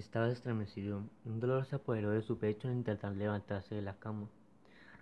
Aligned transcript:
Estaba 0.00 0.30
estremecido. 0.30 1.02
Un 1.26 1.40
dolor 1.40 1.66
se 1.66 1.76
apoderó 1.76 2.10
de 2.10 2.22
su 2.22 2.38
pecho 2.38 2.68
al 2.68 2.74
intentar 2.74 3.14
levantarse 3.14 3.74
de 3.74 3.82
la 3.82 3.98
cama. 3.98 4.28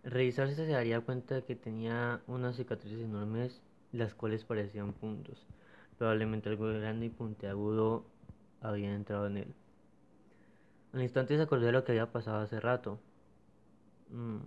Al 0.03 0.11
revisarse 0.11 0.57
se 0.57 0.67
daría 0.67 1.03
cuenta 1.03 1.37
de 1.37 1.45
que 1.45 1.55
tenía 1.55 2.21
unas 2.27 2.57
cicatrices 2.57 3.05
enormes, 3.05 3.63
las 3.93 4.17
cuales 4.17 4.45
parecían 4.45 4.93
puntos. 4.93 5.47
Probablemente 5.99 6.49
algo 6.49 6.67
grande 6.67 7.07
y 7.07 7.11
puntiagudo 7.11 8.07
había 8.61 8.93
entrado 8.93 9.29
en 9.29 9.37
él. 9.37 9.55
Al 10.93 11.03
instante 11.03 11.37
se 11.37 11.43
acordó 11.43 11.67
de 11.67 11.73
lo 11.73 11.85
que 11.85 11.93
había 11.93 12.11
pasado 12.11 12.39
hace 12.39 12.59
rato. 12.59 12.99
Mm, 14.11 14.39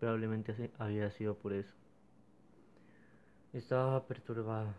probablemente 0.00 0.70
había 0.78 1.10
sido 1.12 1.34
por 1.34 1.54
eso. 1.54 1.72
Estaba 3.54 4.06
perturbado. 4.06 4.74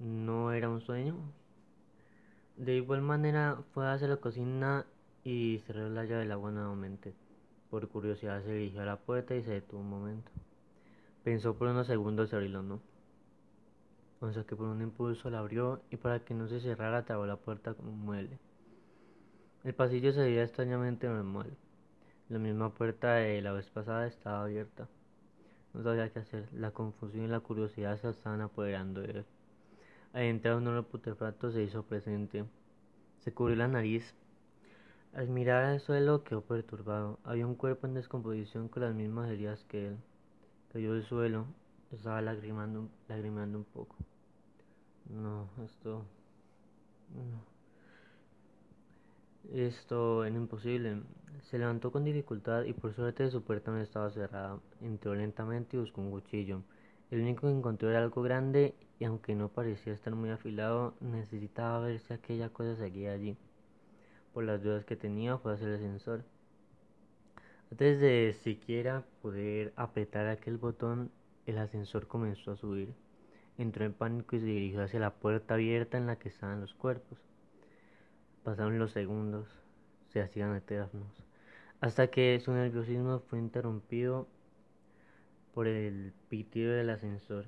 ¿No 0.00 0.50
era 0.50 0.68
un 0.68 0.80
sueño? 0.80 1.14
De 2.56 2.76
igual 2.76 3.02
manera 3.02 3.58
fue 3.72 3.90
hacia 3.90 4.06
la 4.06 4.18
cocina 4.18 4.86
y 5.24 5.60
cerró 5.66 5.88
la 5.88 6.04
llave 6.04 6.20
del 6.20 6.32
agua 6.32 6.52
nuevamente. 6.52 7.12
Por 7.68 7.88
curiosidad 7.88 8.42
se 8.44 8.52
dirigió 8.52 8.82
a 8.82 8.86
la 8.86 8.96
puerta 8.96 9.34
y 9.34 9.42
se 9.42 9.50
detuvo 9.50 9.80
un 9.80 9.90
momento. 9.90 10.30
Pensó 11.24 11.54
por 11.54 11.66
unos 11.66 11.88
segundos 11.88 12.30
si 12.30 12.36
abrirlo 12.36 12.62
no. 12.62 12.80
O 14.20 14.30
sea 14.30 14.44
que 14.44 14.54
por 14.54 14.68
un 14.68 14.82
impulso 14.82 15.30
la 15.30 15.40
abrió 15.40 15.82
y 15.90 15.96
para 15.96 16.20
que 16.20 16.32
no 16.32 16.46
se 16.46 16.60
cerrara 16.60 17.04
trabó 17.04 17.26
la 17.26 17.36
puerta 17.36 17.74
con 17.74 17.88
un 17.88 17.98
mueble. 17.98 18.38
El 19.64 19.74
pasillo 19.74 20.12
se 20.12 20.20
veía 20.20 20.44
extrañamente 20.44 21.08
normal. 21.08 21.56
La 22.28 22.38
misma 22.38 22.72
puerta 22.72 23.14
de 23.14 23.42
la 23.42 23.52
vez 23.52 23.68
pasada 23.68 24.06
estaba 24.06 24.44
abierta. 24.44 24.86
No 25.72 25.82
sabía 25.82 26.08
qué 26.12 26.20
hacer. 26.20 26.48
La 26.52 26.70
confusión 26.70 27.24
y 27.24 27.28
la 27.28 27.40
curiosidad 27.40 28.00
se 28.00 28.10
estaban 28.10 28.42
apoderando 28.42 29.00
de 29.00 29.10
él. 29.10 29.24
Al 30.14 30.22
entrar 30.22 30.56
un 30.56 30.84
putrefacto 30.84 31.50
se 31.50 31.64
hizo 31.64 31.82
presente. 31.82 32.44
Se 33.18 33.34
cubrió 33.34 33.56
la 33.56 33.66
nariz. 33.66 34.14
Al 35.12 35.28
mirar 35.28 35.64
al 35.64 35.80
suelo 35.80 36.22
quedó 36.22 36.40
perturbado. 36.40 37.18
Había 37.24 37.48
un 37.48 37.56
cuerpo 37.56 37.88
en 37.88 37.94
descomposición 37.94 38.68
con 38.68 38.84
las 38.84 38.94
mismas 38.94 39.28
heridas 39.28 39.64
que 39.64 39.88
él. 39.88 39.96
Cayó 40.72 40.94
del 40.94 41.02
suelo. 41.02 41.46
Estaba 41.90 42.22
lagrimando, 42.22 42.88
lagrimando 43.08 43.58
un 43.58 43.64
poco. 43.64 43.96
No, 45.10 45.48
esto... 45.64 46.04
No. 47.12 47.54
Esto 49.52 50.24
era 50.24 50.36
imposible. 50.36 51.02
Se 51.50 51.58
levantó 51.58 51.90
con 51.90 52.04
dificultad 52.04 52.62
y 52.62 52.72
por 52.72 52.94
suerte 52.94 53.30
su 53.32 53.42
puerta 53.42 53.72
no 53.72 53.80
estaba 53.80 54.10
cerrada. 54.10 54.60
Entró 54.80 55.12
lentamente 55.16 55.76
y 55.76 55.80
buscó 55.80 56.00
un 56.00 56.12
cuchillo. 56.12 56.62
El 57.14 57.20
único 57.20 57.42
que 57.42 57.52
encontró 57.52 57.90
era 57.90 58.00
algo 58.02 58.22
grande 58.22 58.74
y 58.98 59.04
aunque 59.04 59.36
no 59.36 59.48
parecía 59.48 59.92
estar 59.92 60.16
muy 60.16 60.30
afilado, 60.30 60.96
necesitaba 61.00 61.78
ver 61.78 62.00
si 62.00 62.12
aquella 62.12 62.48
cosa 62.48 62.74
seguía 62.74 63.12
allí. 63.12 63.36
Por 64.32 64.42
las 64.42 64.64
dudas 64.64 64.84
que 64.84 64.96
tenía 64.96 65.38
fue 65.38 65.52
hacer 65.52 65.68
el 65.68 65.76
ascensor. 65.76 66.24
Antes 67.70 68.00
de 68.00 68.34
siquiera 68.42 69.04
poder 69.22 69.72
apretar 69.76 70.26
aquel 70.26 70.56
botón, 70.56 71.12
el 71.46 71.58
ascensor 71.58 72.08
comenzó 72.08 72.50
a 72.50 72.56
subir. 72.56 72.92
Entró 73.58 73.84
en 73.84 73.92
pánico 73.92 74.34
y 74.34 74.40
se 74.40 74.46
dirigió 74.46 74.82
hacia 74.82 74.98
la 74.98 75.14
puerta 75.14 75.54
abierta 75.54 75.96
en 75.96 76.08
la 76.08 76.16
que 76.16 76.30
estaban 76.30 76.62
los 76.62 76.74
cuerpos. 76.74 77.20
Pasaron 78.42 78.80
los 78.80 78.90
segundos, 78.90 79.46
se 80.08 80.20
hacían 80.20 80.56
eternos, 80.56 81.22
hasta 81.80 82.08
que 82.08 82.40
su 82.40 82.50
nerviosismo 82.50 83.20
fue 83.20 83.38
interrumpido 83.38 84.26
por 85.54 85.68
el 85.68 86.12
pitido 86.28 86.72
del 86.74 86.90
ascensor. 86.90 87.46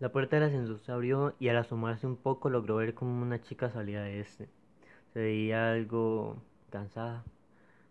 La 0.00 0.10
puerta 0.10 0.36
del 0.36 0.46
ascensor 0.46 0.80
se 0.80 0.92
abrió 0.92 1.34
y 1.38 1.48
al 1.48 1.58
asomarse 1.58 2.06
un 2.06 2.16
poco 2.16 2.50
logró 2.50 2.76
ver 2.76 2.94
cómo 2.94 3.22
una 3.22 3.40
chica 3.40 3.70
salía 3.70 4.02
de 4.02 4.20
este. 4.20 4.48
Se 5.12 5.20
veía 5.20 5.72
algo 5.72 6.42
cansada, 6.70 7.22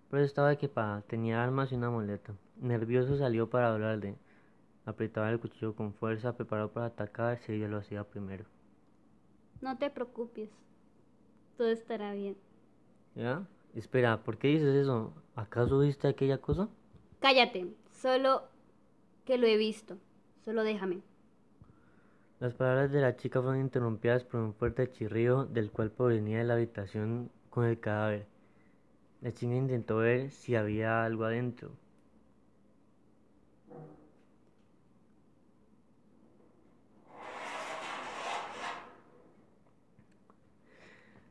pero 0.10 0.24
estaba 0.24 0.52
equipada, 0.52 1.02
tenía 1.04 1.44
armas 1.44 1.72
y 1.72 1.76
una 1.76 1.90
muleta. 1.92 2.34
Nervioso 2.58 3.18
salió 3.18 3.50
para 3.50 3.72
hablarle. 3.72 4.16
Apretaba 4.86 5.30
el 5.30 5.40
cuchillo 5.40 5.76
con 5.76 5.94
fuerza, 5.94 6.36
preparado 6.36 6.72
para 6.72 6.88
atacar 6.88 7.38
si 7.40 7.54
ella 7.54 7.68
lo 7.68 7.78
hacía 7.78 8.04
primero. 8.04 8.46
No 9.62 9.78
te 9.78 9.90
preocupes, 9.90 10.50
todo 11.58 11.70
estará 11.70 12.14
bien. 12.14 12.38
¿Ya? 13.16 13.46
Espera, 13.76 14.24
¿por 14.24 14.38
qué 14.38 14.48
dices 14.48 14.76
eso? 14.76 15.14
¿Acaso 15.36 15.80
viste 15.80 16.08
aquella 16.08 16.38
cosa? 16.40 16.70
Cállate, 17.20 17.68
solo 17.92 18.44
que 19.26 19.38
lo 19.38 19.48
he 19.48 19.58
visto. 19.58 19.98
Solo 20.46 20.64
déjame. 20.64 21.02
Las 22.40 22.54
palabras 22.54 22.92
de 22.92 23.02
la 23.02 23.18
chica 23.18 23.42
fueron 23.42 23.60
interrumpidas 23.60 24.24
por 24.24 24.40
un 24.40 24.54
fuerte 24.54 24.90
chirrido 24.90 25.46
del 25.46 25.72
cual 25.72 25.92
provenía 25.92 26.38
de 26.38 26.46
la 26.46 26.54
habitación 26.54 27.30
con 27.50 27.66
el 27.66 27.80
cadáver. 27.80 28.26
La 29.22 29.34
chica 29.34 29.54
intentó 29.54 29.98
ver 29.98 30.32
si 30.32 30.56
había 30.56 31.04
algo 31.04 31.26
adentro. 31.26 31.72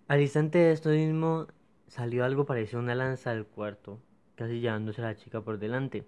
Al 0.08 0.22
instante 0.22 0.56
de 0.56 0.72
esto 0.72 0.88
mismo 0.88 1.48
salió 1.86 2.24
algo 2.24 2.46
parecido 2.46 2.78
a 2.78 2.82
una 2.82 2.94
lanza 2.94 3.34
del 3.34 3.44
cuarto, 3.44 4.00
casi 4.36 4.58
llevándose 4.60 5.02
a 5.02 5.04
la 5.04 5.16
chica 5.16 5.42
por 5.42 5.58
delante. 5.58 6.06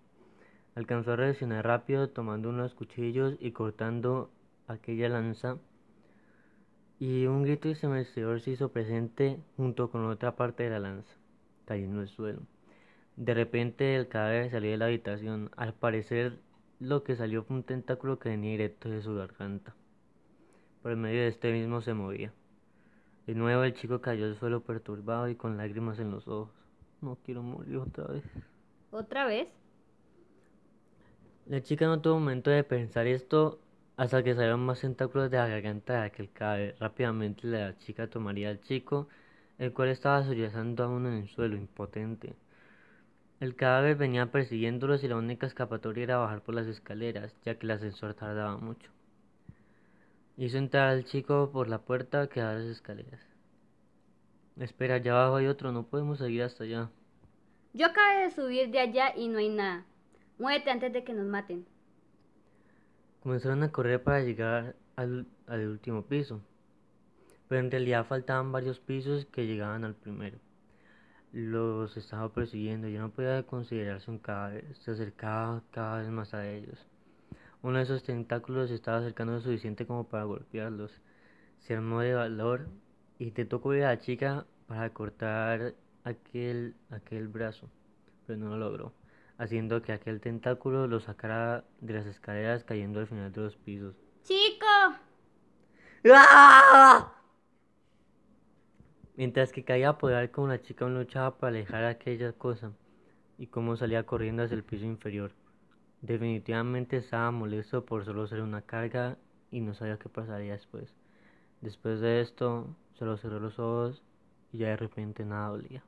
Alcanzó 0.75 1.13
a 1.13 1.17
reaccionar 1.17 1.67
rápido 1.67 2.09
tomando 2.09 2.49
unos 2.49 2.73
cuchillos 2.73 3.37
y 3.41 3.53
cortando 3.53 4.31
aquella 4.69 5.11
lanza 5.11 5.59
y 6.99 7.27
un 7.27 7.43
grito 7.43 7.69
estremecedor 7.69 8.41
se 8.41 8.53
hizo 8.53 8.73
presente 8.73 9.39
junto 9.59 9.91
con 9.91 10.07
otra 10.07 10.35
parte 10.35 10.63
de 10.63 10.71
la 10.71 10.79
lanza, 10.79 11.15
cayendo 11.67 12.01
al 12.01 12.09
suelo. 12.09 12.41
De 13.17 13.35
repente 13.35 13.97
el 13.97 14.09
cadáver 14.09 14.51
salió 14.51 14.71
de 14.71 14.79
la 14.79 14.87
habitación. 14.87 15.51
Al 15.59 15.75
parecer 15.75 16.39
lo 16.79 17.05
que 17.05 17.17
salió 17.17 17.43
fue 17.43 17.57
un 17.57 17.65
tentáculo 17.65 18.19
que 18.19 18.31
venía 18.31 18.53
directo 18.53 18.89
de 18.89 19.03
su 19.03 19.15
garganta. 19.15 19.75
Por 20.81 20.93
el 20.93 20.97
medio 20.97 21.21
de 21.21 21.29
este 21.29 21.53
mismo 21.53 21.83
se 21.83 21.93
movía. 21.93 22.33
De 23.31 23.37
nuevo 23.37 23.63
el 23.63 23.75
chico 23.75 24.01
cayó 24.01 24.25
al 24.25 24.35
suelo 24.35 24.61
perturbado 24.61 25.29
y 25.29 25.37
con 25.37 25.57
lágrimas 25.57 26.01
en 26.01 26.11
los 26.11 26.27
ojos. 26.27 26.51
No 27.01 27.17
quiero 27.25 27.45
morir 27.45 27.77
otra 27.77 28.09
vez. 28.09 28.25
¿Otra 28.91 29.25
vez? 29.25 29.47
La 31.47 31.63
chica 31.63 31.87
no 31.87 32.01
tuvo 32.01 32.15
momento 32.15 32.51
de 32.51 32.65
pensar 32.65 33.07
esto 33.07 33.61
hasta 33.97 34.25
que 34.25 34.35
salieron 34.35 34.67
más 34.67 34.81
tentáculos 34.81 35.31
de 35.31 35.37
la 35.37 35.47
garganta 35.47 35.93
de 35.93 36.07
aquel 36.07 36.29
cadáver. 36.33 36.75
Rápidamente 36.81 37.47
la 37.47 37.79
chica 37.79 38.09
tomaría 38.09 38.49
al 38.49 38.61
chico, 38.63 39.07
el 39.59 39.73
cual 39.73 39.91
estaba 39.91 40.25
sollozando 40.25 40.83
aún 40.83 41.07
en 41.07 41.13
el 41.13 41.29
suelo, 41.29 41.55
impotente. 41.55 42.35
El 43.39 43.55
cadáver 43.55 43.95
venía 43.95 44.27
persiguiéndolos 44.33 45.05
y 45.05 45.09
la 45.09 45.15
única 45.15 45.47
escapatoria 45.47 46.03
era 46.03 46.17
bajar 46.17 46.43
por 46.43 46.57
las 46.57 46.67
escaleras, 46.67 47.33
ya 47.45 47.55
que 47.55 47.67
el 47.67 47.71
ascensor 47.71 48.15
tardaba 48.15 48.57
mucho. 48.57 48.91
Hizo 50.41 50.57
entrar 50.57 50.89
al 50.89 51.05
chico 51.05 51.51
por 51.53 51.69
la 51.69 51.83
puerta 51.83 52.27
que 52.29 52.41
da 52.41 52.55
las 52.55 52.65
escaleras. 52.65 53.21
Espera, 54.57 54.95
allá 54.95 55.13
abajo 55.13 55.37
hay 55.37 55.47
otro, 55.49 55.71
no 55.71 55.83
podemos 55.83 56.17
seguir 56.17 56.45
hasta 56.45 56.65
allá. 56.65 56.89
Yo 57.75 57.85
acabé 57.85 58.23
de 58.23 58.31
subir 58.31 58.71
de 58.71 58.79
allá 58.79 59.13
y 59.15 59.29
no 59.29 59.39
hay 59.39 59.51
nada. 59.51 59.85
Muévete 60.39 60.71
antes 60.71 60.95
de 60.95 61.05
que 61.05 61.13
nos 61.13 61.27
maten. 61.27 61.67
Comenzaron 63.23 63.63
a 63.65 63.71
correr 63.71 64.03
para 64.03 64.21
llegar 64.21 64.77
al, 64.97 65.27
último 65.47 66.07
piso, 66.07 66.41
pero 67.47 67.61
en 67.61 67.71
realidad 67.71 68.07
faltaban 68.07 68.51
varios 68.51 68.81
pisos 68.81 69.27
que 69.27 69.47
llegaban 69.47 69.85
al 69.85 69.95
primero. 69.95 70.39
Los 71.35 71.99
estaba 71.99 72.33
persiguiendo, 72.33 72.89
y 72.89 72.97
no 72.97 73.11
podía 73.11 73.43
considerarse 73.43 74.11
un 74.11 74.19
cadáver, 74.19 74.75
se 74.77 74.93
acercaba 74.93 75.63
cada 75.71 75.99
vez 75.99 76.09
más 76.09 76.33
a 76.33 76.49
ellos. 76.49 76.79
Uno 77.63 77.79
de 77.79 77.85
esos 77.85 78.03
tentáculos 78.03 78.71
estaba 78.71 78.99
acercando 78.99 79.35
lo 79.35 79.41
suficiente 79.41 79.87
como 79.87 80.09
para 80.09 80.25
golpearlos. 80.25 81.01
Se 81.59 81.75
armó 81.75 82.01
de 82.01 82.15
valor 82.15 82.69
y 83.19 83.25
intentó 83.25 83.61
cubrir 83.61 83.85
a 83.85 83.89
la 83.89 83.99
chica 83.99 84.47
para 84.67 84.91
cortar 84.91 85.75
aquel, 86.05 86.75
aquel 86.91 87.29
brazo, 87.29 87.71
pero 88.27 88.39
no 88.39 88.51
lo 88.51 88.57
logró 88.57 89.01
haciendo 89.41 89.81
que 89.81 89.93
aquel 89.93 90.21
tentáculo 90.21 90.87
lo 90.87 91.01
sacara 91.01 91.65
de 91.81 91.95
las 91.95 92.05
escaleras 92.05 92.63
cayendo 92.63 93.01
al 93.01 93.07
final 93.07 93.33
de 93.33 93.41
los 93.41 93.57
pisos. 93.57 93.97
¡Chico! 94.23 94.67
¡Ah! 96.13 97.15
Mientras 99.17 99.51
que 99.51 99.65
caía 99.65 99.89
a 99.89 99.91
apoyar 99.93 100.31
con 100.31 100.51
la 100.51 100.61
chica 100.61 100.87
luchaba 100.87 101.39
para 101.39 101.57
alejar 101.57 101.85
aquella 101.85 102.35
cosa 102.35 102.73
y 103.39 103.47
cómo 103.47 103.77
salía 103.77 104.05
corriendo 104.05 104.43
hacia 104.43 104.57
el 104.57 104.63
piso 104.63 104.85
inferior. 104.85 105.33
Definitivamente 106.03 106.99
estaba 106.99 107.31
molesto 107.31 107.87
por 107.87 108.05
solo 108.05 108.27
ser 108.27 108.43
una 108.43 108.61
carga 108.61 109.17
y 109.51 109.61
no 109.63 109.73
sabía 109.73 109.99
qué 109.99 110.11
pasaría 110.11 110.53
después. 110.53 110.93
Después 111.63 112.01
de 112.01 112.21
esto, 112.21 112.77
solo 112.95 113.17
cerró 113.19 113.41
los 113.41 113.59
ojos 113.59 114.03
y 114.53 114.59
ya 114.59 114.69
de 114.69 114.77
repente 114.77 115.25
nada 115.25 115.49
dolía. 115.51 115.85